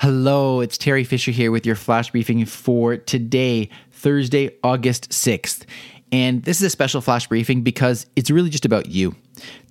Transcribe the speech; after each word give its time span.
Hello, 0.00 0.60
it's 0.60 0.78
Teri 0.78 1.04
Fisher 1.04 1.32
here 1.32 1.50
with 1.50 1.66
your 1.66 1.74
flash 1.74 2.12
briefing 2.12 2.44
for 2.44 2.96
today, 2.96 3.68
Thursday, 3.90 4.56
August 4.62 5.10
6th. 5.10 5.64
And 6.12 6.44
this 6.44 6.58
is 6.58 6.62
a 6.62 6.70
special 6.70 7.00
flash 7.00 7.26
briefing 7.26 7.62
because 7.62 8.06
it's 8.14 8.30
really 8.30 8.48
just 8.48 8.64
about 8.64 8.86
you. 8.86 9.16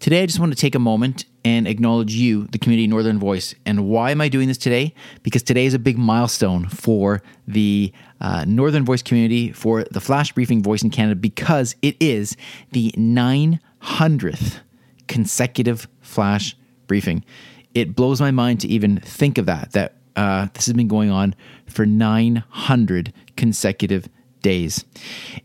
Today, 0.02 0.24
I 0.24 0.26
just 0.26 0.38
want 0.38 0.52
to 0.52 0.60
take 0.60 0.76
a 0.76 0.80
moment 0.80 1.24
and 1.46 1.66
acknowledge 1.66 2.14
you, 2.14 2.46
the 2.48 2.58
community 2.58 2.88
Northern 2.88 3.18
Voice. 3.18 3.56
And 3.66 3.88
why 3.88 4.12
am 4.12 4.20
I 4.20 4.28
doing 4.28 4.50
this 4.50 4.58
today? 4.58 4.94
Because 5.24 5.44
today 5.44 5.66
is 5.66 5.74
a 5.74 5.80
big 5.80 5.98
milestone 5.98 6.68
for 6.68 7.24
the 7.48 7.94
uh, 8.20 8.44
Northern 8.46 8.84
Voice 8.84 9.02
community, 9.02 9.54
for 9.54 9.86
the 9.86 10.02
flash 10.02 10.34
briefing 10.34 10.62
voice 10.62 10.84
in 10.84 10.90
Canada, 10.90 11.16
because 11.16 11.74
it 11.82 11.96
is 12.02 12.36
the 12.74 12.92
900th 12.98 14.60
consecutive 15.08 15.88
flash 16.02 16.58
briefing. 16.86 17.24
It 17.74 17.96
blows 17.96 18.20
my 18.20 18.32
mind 18.32 18.60
to 18.62 18.68
even 18.68 19.00
think 19.00 19.38
of 19.38 19.46
that, 19.46 19.72
that 19.72 19.97
uh, 20.18 20.48
this 20.54 20.66
has 20.66 20.74
been 20.74 20.88
going 20.88 21.12
on 21.12 21.36
for 21.68 21.86
900 21.86 23.14
consecutive 23.38 24.10
days. 24.42 24.86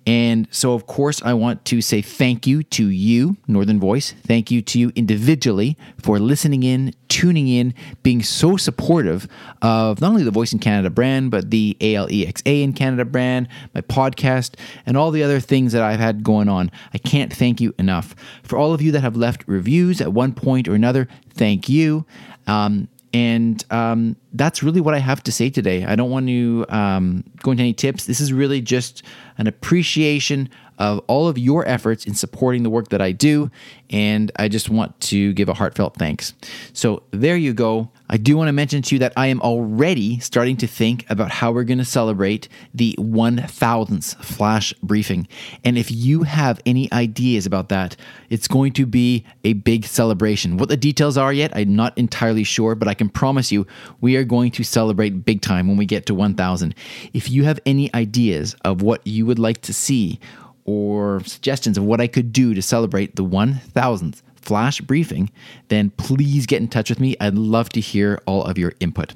And 0.07 0.47
so, 0.51 0.75
of 0.75 0.87
course, 0.87 1.21
I 1.23 1.35
want 1.35 1.65
to 1.67 1.81
say 1.81 2.03
thank 2.03 2.47
you 2.47 2.63
to 2.65 2.87
you, 2.87 3.37
Northern 3.47 3.81
Voice. 3.81 4.15
Thank 4.27 4.51
you 4.51 4.63
to 4.63 4.79
you 4.79 4.93
individually 4.95 5.77
for 6.01 6.19
listening 6.19 6.63
in, 6.63 6.95
tuning 7.09 7.49
in, 7.49 7.75
being 8.03 8.23
so 8.23 8.57
supportive 8.57 9.29
of 9.61 10.01
not 10.01 10.11
only 10.11 10.23
the 10.23 10.31
Voice 10.31 10.53
in 10.53 10.59
Canada 10.59 10.91
brand, 10.91 11.31
but 11.31 11.51
the 11.51 11.77
ALEXA 11.81 12.63
in 12.63 12.73
Canada 12.73 13.05
brand, 13.05 13.49
my 13.75 13.81
podcast, 13.81 14.55
and 14.87 14.97
all 14.97 15.11
the 15.11 15.23
other 15.23 15.41
things 15.41 15.73
that 15.73 15.83
I've 15.83 16.01
had 16.01 16.23
going 16.23 16.49
on. 16.49 16.71
I 16.95 16.99
can't 16.99 17.33
thank 17.33 17.61
you 17.61 17.75
enough. 17.79 18.15
For 18.43 18.57
all 18.57 18.73
of 18.73 18.81
you 18.81 18.93
that 18.93 19.01
have 19.01 19.17
left 19.17 19.45
reviews 19.47 20.01
at 20.01 20.13
one 20.13 20.33
point 20.33 20.69
or 20.69 20.75
another, 20.75 21.09
thank 21.31 21.69
you. 21.69 22.07
Um, 22.47 22.89
and 23.13 23.65
um, 23.71 24.17
that's 24.35 24.63
really 24.63 24.81
what 24.81 24.95
I 24.95 24.99
have 24.99 25.23
to 25.25 25.33
say 25.33 25.51
today. 25.51 25.85
I 25.85 25.97
don't 25.97 26.11
want 26.11 26.27
to 26.27 26.65
um, 26.69 27.25
go 27.43 27.51
into 27.51 27.63
any 27.63 27.73
tips. 27.73 28.07
This 28.07 28.21
is 28.21 28.33
really 28.33 28.61
just 28.61 29.03
an 29.39 29.47
appreciation 29.47 30.49
of 30.79 31.01
all 31.07 31.29
of 31.29 31.39
your 31.39 31.67
efforts 31.69 32.07
in 32.07 32.15
supporting 32.15 32.63
the 32.63 32.71
work 32.71 32.89
that 32.89 33.01
I 33.01 33.13
do. 33.13 33.51
And 33.91 34.33
I 34.37 34.49
just 34.49 34.71
want 34.71 34.99
to 35.03 35.33
give 35.35 35.49
a 35.49 35.55
heartfelt 35.55 35.95
thanks. 35.95 36.35
So 36.73 37.03
there 37.11 37.37
you 37.37 37.53
go. 37.53 37.91
I 38.09 38.17
do 38.17 38.37
want 38.37 38.49
to 38.49 38.53
mention 38.53 38.83
to 38.83 38.95
you 38.95 38.99
that 38.99 39.13
I 39.17 39.29
am 39.29 39.41
already 39.43 40.19
starting 40.19 40.57
to 40.59 40.67
think 40.67 41.09
about 41.09 41.31
how 41.31 41.53
we're 41.53 41.65
going 41.65 41.79
to 41.79 41.85
celebrate 41.85 42.49
the 42.75 42.95
1000th 42.99 44.17
flash 44.25 44.75
briefing. 44.83 45.29
And 45.65 45.79
if 45.79 45.91
you 45.91 46.25
have 46.25 46.61
any 46.67 46.93
ideas 46.93 47.47
about 47.47 47.69
that, 47.69 47.97
it's 48.29 48.49
going 48.49 48.73
to 48.73 48.87
be 48.87 49.25
a 49.45 49.53
big 49.53 49.85
celebration. 49.85 50.57
What 50.57 50.69
the 50.69 50.77
details 50.77 51.17
are 51.17 51.33
yet, 51.33 51.53
I'm 51.55 51.77
not 51.77 51.97
entirely 51.97 52.45
sure, 52.45 52.75
but 52.75 52.89
I 52.89 52.95
can 52.95 53.09
promise 53.09 53.53
you 53.53 53.67
we 54.01 54.17
are 54.17 54.22
going 54.25 54.51
to 54.53 54.65
celebrate 54.65 55.25
big 55.25 55.41
time 55.41 55.69
when 55.69 55.77
we 55.77 55.87
get 55.87 56.07
to 56.07 56.15
1000. 56.15 56.75
If 57.13 57.31
you 57.31 57.45
have 57.45 57.61
any 57.67 57.93
ideas 57.95 58.55
of 58.65 58.83
what 58.83 59.07
you 59.07 59.27
would 59.27 59.39
like 59.39 59.63
to 59.63 59.73
see 59.73 60.21
or 60.65 61.23
suggestions 61.25 61.77
of 61.77 61.85
what 61.85 62.01
I 62.01 62.07
could 62.07 62.33
do 62.33 62.55
to 62.55 62.63
celebrate 62.63 63.17
the 63.17 63.25
1000th 63.25 64.23
flash 64.37 64.81
briefing, 64.81 65.31
then 65.69 65.91
please 65.91 66.47
get 66.47 66.61
in 66.61 66.69
touch 66.69 66.91
with 66.91 67.01
me. 67.01 67.17
I'd 67.21 67.35
love 67.35 67.69
to 67.71 67.81
hear 67.81 68.21
all 68.27 68.45
of 68.45 68.59
your 68.59 68.73
input. 68.81 69.15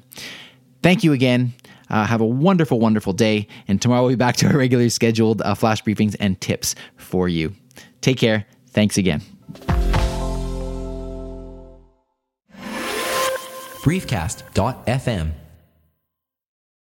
Thank 0.81 1.03
you 1.03 1.13
again. 1.13 1.53
Uh, 1.89 2.05
have 2.05 2.21
a 2.21 2.25
wonderful, 2.25 2.79
wonderful 2.79 3.13
day. 3.13 3.47
And 3.67 3.81
tomorrow 3.81 4.01
we'll 4.01 4.11
be 4.11 4.15
back 4.15 4.35
to 4.37 4.47
our 4.47 4.57
regularly 4.57 4.89
scheduled 4.89 5.41
uh, 5.41 5.55
flash 5.55 5.83
briefings 5.83 6.15
and 6.19 6.39
tips 6.41 6.75
for 6.97 7.29
you. 7.29 7.53
Take 8.01 8.17
care. 8.17 8.45
Thanks 8.71 8.97
again. 8.97 9.21
Briefcast.fm 13.87 15.46